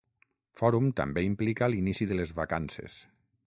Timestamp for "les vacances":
2.23-3.01